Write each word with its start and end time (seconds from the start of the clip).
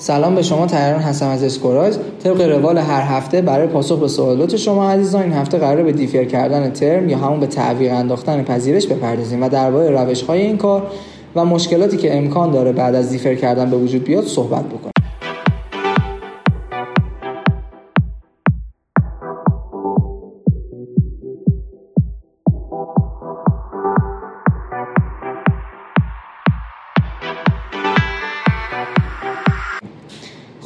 سلام 0.00 0.34
به 0.34 0.42
شما 0.42 0.66
تهران 0.66 1.00
هستم 1.00 1.28
از 1.28 1.44
اسکورایز 1.44 1.98
طبق 2.24 2.40
روال 2.40 2.78
هر 2.78 3.00
هفته 3.00 3.40
برای 3.40 3.66
پاسخ 3.66 4.00
به 4.00 4.08
سوالات 4.08 4.56
شما 4.56 4.90
عزیزان 4.90 5.22
این 5.22 5.32
هفته 5.32 5.58
قرار 5.58 5.82
به 5.82 5.92
دیفر 5.92 6.24
کردن 6.24 6.70
ترم 6.70 7.08
یا 7.08 7.18
همون 7.18 7.40
به 7.40 7.46
تعویق 7.46 7.92
انداختن 7.92 8.42
پذیرش 8.42 8.86
بپردازیم 8.86 9.42
و 9.42 9.48
درباره 9.48 10.02
روش 10.02 10.22
های 10.22 10.40
این 10.40 10.56
کار 10.56 10.82
و 11.34 11.44
مشکلاتی 11.44 11.96
که 11.96 12.16
امکان 12.16 12.50
داره 12.50 12.72
بعد 12.72 12.94
از 12.94 13.10
دیفر 13.10 13.34
کردن 13.34 13.70
به 13.70 13.76
وجود 13.76 14.04
بیاد 14.04 14.24
صحبت 14.24 14.64
بکنیم. 14.64 14.97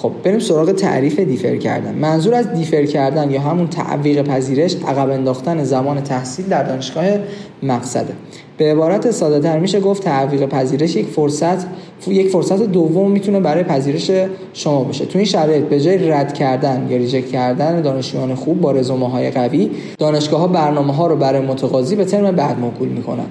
خب 0.02 0.12
بریم 0.24 0.38
سراغ 0.38 0.72
تعریف 0.72 1.20
دیفر 1.20 1.56
کردن. 1.56 1.94
منظور 1.94 2.34
از 2.34 2.52
دیفر 2.52 2.84
کردن 2.84 3.30
یا 3.30 3.40
همون 3.40 3.66
تعویق 3.66 4.22
پذیرش 4.22 4.76
عقب 4.76 5.10
انداختن 5.10 5.64
زمان 5.64 6.00
تحصیل 6.00 6.46
در 6.46 6.62
دانشگاه 6.62 7.04
مقصده. 7.62 8.12
به 8.56 8.72
عبارت 8.72 9.10
ساده 9.10 9.40
تر 9.40 9.58
میشه 9.58 9.80
گفت 9.80 10.04
تعویق 10.04 10.46
پذیرش 10.46 10.96
یک 10.96 11.06
فرصت 11.06 11.66
یک 12.08 12.28
فرصت 12.28 12.62
دوم 12.62 13.10
می‌تونه 13.10 13.40
برای 13.40 13.62
پذیرش 13.62 14.10
شما 14.52 14.84
باشه. 14.84 15.06
تو 15.06 15.18
این 15.18 15.26
شرایط 15.26 15.64
به 15.64 15.80
جای 15.80 16.10
رد 16.10 16.34
کردن 16.34 16.86
یا 16.90 16.96
ریجکت 16.96 17.28
کردن 17.28 17.80
دانشجویان 17.80 18.34
خوب 18.34 18.60
با 18.60 18.72
رزومه 18.72 19.10
های 19.10 19.30
قوی 19.30 19.70
دانشگاه 19.98 20.40
ها 20.40 20.46
برنامه 20.46 20.94
ها 20.94 21.06
رو 21.06 21.16
برای 21.16 21.40
متقاضی 21.40 21.96
به 21.96 22.04
ترم 22.04 22.36
بعد 22.36 22.60
موکول 22.60 22.88
می‌کنن. 22.88 23.26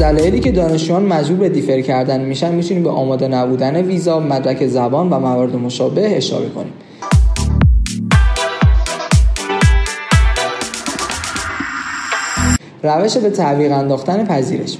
دلایلی 0.00 0.40
که 0.40 0.52
دانشجویان 0.52 1.02
مجبور 1.02 1.38
به 1.38 1.48
دیفر 1.48 1.80
کردن 1.80 2.20
میشن 2.20 2.54
می‌تونیم 2.54 2.82
به 2.82 2.90
آماده 2.90 3.28
نبودن 3.28 3.76
ویزا، 3.76 4.20
مدرک 4.20 4.66
زبان 4.66 5.10
و 5.10 5.18
موارد 5.18 5.56
مشابه 5.56 6.16
اشاره 6.16 6.48
کنیم. 6.48 6.72
روش 12.82 13.16
به 13.16 13.30
تعویق 13.30 13.72
انداختن 13.72 14.24
پذیرش 14.24 14.78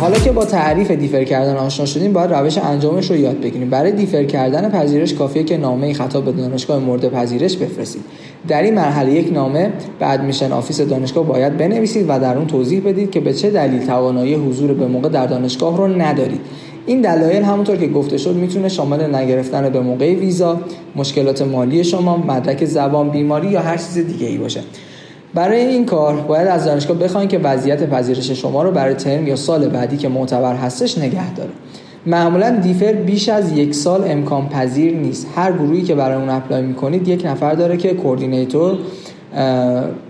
حالا 0.00 0.18
که 0.18 0.32
با 0.32 0.44
تعریف 0.44 0.90
دیفر 0.90 1.24
کردن 1.24 1.56
آشنا 1.56 1.86
شدیم 1.86 2.12
باید 2.12 2.32
روش 2.32 2.58
انجامش 2.58 3.10
رو 3.10 3.16
یاد 3.16 3.40
بگیریم. 3.40 3.70
برای 3.70 3.92
دیفر 3.92 4.24
کردن 4.24 4.70
پذیرش 4.70 5.14
کافیه 5.14 5.42
که 5.42 5.56
نامه 5.56 5.92
خطاب 5.92 6.24
به 6.24 6.32
دانشگاه 6.32 6.78
مورد 6.78 7.08
پذیرش 7.08 7.56
بفرستید. 7.56 8.02
در 8.48 8.62
این 8.62 8.74
مرحله 8.74 9.12
یک 9.12 9.32
نامه 9.32 9.72
به 9.98 10.10
admission 10.10 10.52
office 10.52 10.80
دانشگاه 10.80 11.26
باید 11.26 11.56
بنویسید 11.56 12.04
و 12.08 12.18
در 12.18 12.36
اون 12.36 12.46
توضیح 12.46 12.80
بدید 12.80 13.10
که 13.10 13.20
به 13.20 13.32
چه 13.32 13.50
دلیل 13.50 13.86
توانایی 13.86 14.34
حضور 14.34 14.72
به 14.72 14.86
موقع 14.86 15.08
در 15.08 15.26
دانشگاه 15.26 15.76
رو 15.76 15.86
ندارید. 15.86 16.40
این 16.86 17.00
دلایل 17.00 17.42
همونطور 17.42 17.76
که 17.76 17.88
گفته 17.88 18.18
شد 18.18 18.34
می‌تونه 18.34 18.68
شامل 18.68 19.14
نگرفتن 19.14 19.68
به 19.68 19.80
موقع 19.80 20.14
ویزا، 20.14 20.60
مشکلات 20.96 21.42
مالی 21.42 21.84
شما، 21.84 22.16
مدرک 22.16 22.64
زبان، 22.64 23.10
بیماری 23.10 23.48
یا 23.48 23.60
هر 23.60 23.76
چیز 23.76 23.98
دیگه 23.98 24.26
ای 24.26 24.38
باشه. 24.38 24.60
برای 25.34 25.60
این 25.60 25.86
کار 25.86 26.16
باید 26.16 26.48
از 26.48 26.64
دانشگاه 26.64 26.96
بخواین 26.96 27.28
که 27.28 27.38
وضعیت 27.38 27.90
پذیرش 27.90 28.30
شما 28.30 28.62
رو 28.62 28.70
برای 28.70 28.94
ترم 28.94 29.26
یا 29.26 29.36
سال 29.36 29.68
بعدی 29.68 29.96
که 29.96 30.08
معتبر 30.08 30.54
هستش 30.54 30.98
نگه 30.98 31.34
داره. 31.34 31.50
معمولا 32.06 32.58
defer 32.62 32.92
بیش 32.92 33.28
از 33.28 33.52
یک 33.52 33.74
سال 33.74 34.10
امکان 34.10 34.48
پذیر 34.48 34.96
نیست 34.96 35.26
هر 35.36 35.52
گروهی 35.52 35.82
که 35.82 35.94
برای 35.94 36.16
اون 36.16 36.28
apply 36.28 36.62
می‌کنید 36.62 37.08
یک 37.08 37.26
نفر 37.26 37.54
داره 37.54 37.76
که 37.76 37.94
coordinator 37.94 38.78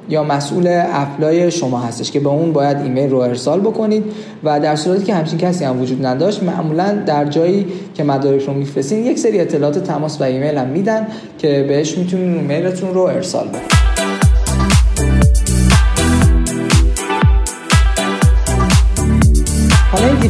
یا 0.09 0.25
مسئول 0.25 0.83
apply 0.93 1.51
شما 1.51 1.79
هستش 1.79 2.11
که 2.11 2.21
به 2.21 2.29
اون 2.29 2.53
باید 2.53 2.77
ایمیل 2.77 3.11
رو 3.11 3.19
ارسال 3.19 3.61
بکنید 3.61 4.05
و 4.45 4.61
در 4.61 4.77
صورتی 4.77 5.05
که 5.05 5.15
همچین 5.15 5.39
کسی 5.39 5.65
هم 5.65 5.83
وجود 5.83 6.07
نداشت 6.07 6.43
معمولا 6.43 7.03
در 7.07 7.25
جایی 7.25 7.67
که 7.95 8.05
مدارک 8.05 8.43
رو 8.43 8.53
میفرستین 8.53 9.07
یک 9.07 9.19
سری 9.19 9.41
اطلاعات 9.41 9.79
تماس 9.79 10.21
و 10.21 10.25
ایمیل 10.25 10.59
هم 10.59 10.69
میدن 10.69 11.07
که 11.39 11.65
بهش 11.69 11.99
می‌تونین 11.99 12.35
ایمیلتون 12.35 12.95
رو 12.95 13.01
ارسال 13.01 13.49
بکنید 13.49 13.88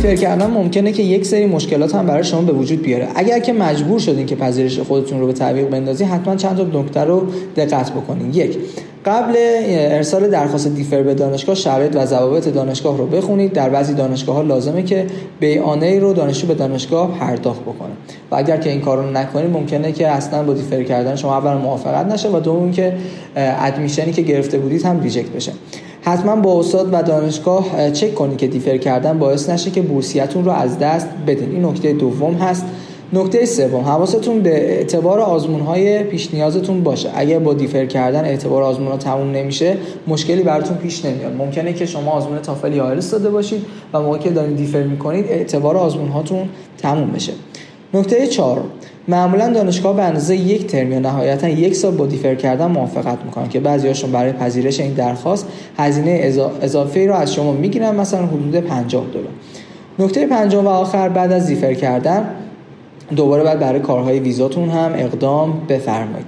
defer 0.03 0.17
کردن 0.17 0.51
ممکنه 0.51 0.93
که 0.93 1.03
یک 1.03 1.27
سری 1.27 1.47
مشکلات 1.47 1.95
هم 1.95 2.07
برای 2.07 2.25
شما 2.25 2.43
به 2.43 2.53
وجود 2.53 2.83
بیاره. 2.83 3.09
اگر 3.15 3.39
که 3.39 3.53
مجبور 3.53 3.99
شدین 3.99 4.27
که 4.27 4.37
پذیرش 4.37 4.79
خودتون 4.79 5.21
رو 5.21 5.27
به 5.27 5.33
تعویق 5.33 5.69
بندازی 5.69 6.05
حتما 6.05 6.37
چند 6.37 6.57
تا 6.57 6.81
نکته 6.81 7.01
رو 7.01 7.23
دقت 7.57 7.91
بکنین. 7.93 8.35
یک 8.35 8.59
قبل 9.07 9.35
ارسال 9.69 10.31
درخواست 10.31 10.69
دیفر 10.69 11.03
به 11.03 11.15
دانشگاه 11.15 11.55
شرایط 11.55 11.97
و 11.97 12.07
ضوابط 12.07 12.49
دانشگاه 12.49 12.99
رو 12.99 13.07
بخونید. 13.07 13.53
در 13.53 13.69
بعضی 13.69 13.95
دانشگاه 13.95 14.37
ها 14.37 14.43
لازمه 14.43 14.83
که 14.83 15.07
بیانیه 15.41 16.01
رو 16.01 16.13
دانشجو 16.13 16.47
به 16.47 16.55
دانشگاه 16.55 17.19
پرداخت 17.19 17.61
بکنه. 17.61 17.93
و 18.31 18.35
اگر 18.35 18.57
که 18.57 18.71
این 18.71 18.81
کار 18.81 18.99
رو 18.99 19.11
نکنید 19.11 19.51
ممکنه 19.51 19.93
که 19.93 20.09
اصلا 20.09 20.43
با 20.43 20.55
دیفر 20.55 20.83
کردن 20.83 21.17
شما 21.17 21.37
اول 21.37 21.55
موافقت 21.55 22.07
نشه 22.07 22.29
و 22.29 22.41
دوم 22.41 22.73
که 22.73 22.93
ادمیشنی 23.37 24.13
که 24.13 24.23
گرفته 24.23 24.59
بودید 24.59 24.85
هم 24.85 25.01
ریجکت 25.01 25.31
بشه. 25.31 25.53
حتما 26.09 26.37
با 26.37 26.61
استاد 26.61 26.89
و 26.93 27.03
دانشگاه 27.03 27.91
چک 27.91 28.15
کنید 28.15 28.39
که 28.39 28.47
دیفر 28.47 28.77
کردن 28.77 29.19
باعث 29.19 29.49
نشه 29.49 29.71
که 29.71 29.83
بورسیتون 29.83 30.45
رو 30.45 30.51
از 30.51 30.79
دست 30.79 31.09
بدین. 31.27 31.51
این 31.51 31.65
نکته 31.65 31.93
دوم 31.93 32.35
هست. 32.35 32.67
نکته 33.13 33.45
سوم 33.45 33.81
حواستون 33.81 34.41
به 34.41 34.51
اعتبار 34.51 35.21
آزمون 35.21 35.61
های 35.61 36.03
پیش 36.03 36.35
نیازتون 36.35 36.83
باشه. 36.83 37.11
اگر 37.15 37.39
با 37.39 37.55
دیفر 37.55 37.87
کردن 37.87 38.25
اعتبار 38.25 38.63
آزمون 38.63 38.89
ها 38.89 38.97
تموم 38.97 39.31
نمیشه 39.31 39.77
مشکلی 40.07 40.43
براتون 40.43 40.77
پیش 40.77 41.05
نمیاد. 41.05 41.37
ممکنه 41.37 41.73
که 41.73 41.87
شما 41.87 42.11
آزمون 42.11 42.39
تافل 42.39 42.73
یا 42.73 42.95
داده 42.95 43.31
باشید 43.31 43.63
و 43.93 44.01
موقعی 44.01 44.21
که 44.21 44.31
دارین 44.31 44.55
دیفر 44.55 44.83
می‌کنید 44.83 45.27
اعتبار 45.29 45.77
آزمون 45.77 46.09
هاتون 46.09 46.49
تموم 46.79 47.11
بشه. 47.11 47.33
نکته 47.95 48.27
چهار. 48.27 48.65
معمولا 49.09 49.53
دانشگاه 49.53 49.97
به 49.97 50.03
اندازه 50.03 50.37
یک 50.37 50.67
ترم 50.67 50.93
یا 50.93 50.99
نهایتا 50.99 51.49
یک 51.49 51.75
سال 51.75 51.95
با 51.95 52.07
دیفر 52.07 52.35
کردن 52.35 52.67
موافقت 52.67 53.19
می‌کنن 53.25 53.49
که 53.49 53.61
بعضی 53.61 53.89
هاشون 53.89 54.13
برای 54.13 54.33
پذیرش 54.33 54.81
این 54.81 54.93
درخواست 54.93 55.47
هزینه 55.79 56.11
اضافه 56.63 57.07
رو 57.07 57.15
از 57.15 57.35
شما 57.35 57.53
می‌گیرن 57.53 57.97
مثلا 57.97 58.27
حدود 58.27 58.57
50 58.57 59.05
دلار. 59.13 59.33
نکته 59.99 60.27
پنجم 60.27 60.65
و 60.65 60.69
آخر 60.69 61.09
بعد 61.09 61.33
از 61.33 61.47
defer 61.47 61.75
کردن 61.75 62.25
دوباره 63.17 63.45
بعد 63.45 63.59
برای 63.61 63.81
کارهای 63.81 64.19
ویزاتون 64.19 64.69
هم 64.69 64.93
اقدام 64.95 65.61
بفرمایید. 65.69 66.27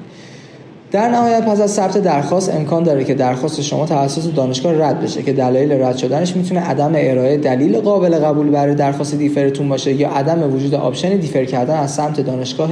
در 0.93 1.09
نهایت 1.09 1.45
پس 1.45 1.61
از 1.61 1.71
ثبت 1.71 1.99
درخواست 1.99 2.55
امکان 2.55 2.83
داره 2.83 3.05
که 3.05 3.15
درخواست 3.15 3.61
شما 3.61 3.87
توسط 3.87 4.35
دانشگاه 4.35 4.75
رد 4.75 5.01
بشه 5.01 5.23
که 5.23 5.33
دلایل 5.33 5.73
رد 5.73 5.97
شدنش 5.97 6.37
می‌تونه 6.37 6.61
عدم 6.61 6.93
ارائه 6.95 7.37
دلیل 7.37 7.81
قابل 7.81 8.19
قبول 8.19 8.51
برای 8.51 8.75
درخواست 8.75 9.15
defer 9.15 9.48
تون 9.49 9.69
باشه 9.69 9.93
یا 9.93 10.11
عدم 10.11 10.55
وجود 10.55 10.75
option 10.75 11.17
defer 11.17 11.45
کردن 11.45 11.75
از 11.75 11.95
سمت 11.95 12.21
دانشگاه 12.21 12.71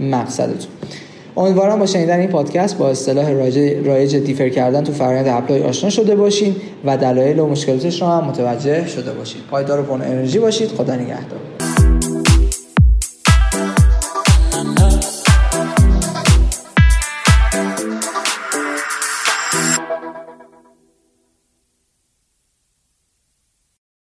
مقصدتون. 0.00 0.70
امیدوارم 1.36 1.78
با 1.78 1.86
شنیدن 1.86 2.18
این 2.18 2.28
پادکست 2.28 2.78
با 2.78 2.88
اصطلاح 2.88 3.30
رایج 3.84 4.16
defer 4.16 4.48
کردن 4.48 4.84
تو 4.84 4.92
فرآیند 4.92 5.28
apply 5.28 5.62
آشنا 5.62 5.90
شده 5.90 6.16
باشین 6.16 6.56
و 6.84 6.96
دلایل 6.96 7.38
و 7.38 7.46
مشکلاتش 7.46 8.02
رو 8.02 8.08
هم 8.08 8.24
متوجه 8.24 8.86
شده 8.86 9.12
باشید 9.12 9.42
پایدار 9.50 9.80
و 9.80 9.92
انرژی 9.92 10.38
باشید. 10.38 10.68
خدا 10.68 10.94
نگهدار. 10.94 11.57